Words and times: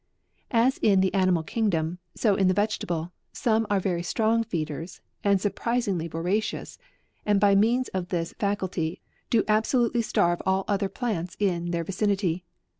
As 0.49 0.79
in 0.79 0.99
the 1.01 1.13
animal 1.13 1.43
kingdom, 1.43 1.99
so 2.15 2.33
in 2.33 2.47
the 2.47 2.55
vegetable 2.55 3.03
T 3.03 3.11
some 3.33 3.67
are 3.69 3.79
very 3.79 4.01
strong 4.01 4.43
feeders, 4.43 4.99
and 5.23 5.39
surprising 5.39 5.99
ly 5.99 6.07
voracious, 6.07 6.79
and 7.23 7.39
by 7.39 7.53
means 7.53 7.87
of 7.89 8.07
this 8.07 8.33
facul 8.39 8.71
ty, 8.95 8.99
do 9.29 9.43
absolutely 9.47 10.01
starve 10.01 10.41
all 10.43 10.65
other 10.67 10.89
plants 10.89 11.37
in, 11.39 11.69
their 11.69 11.83
vicinity. 11.83 12.43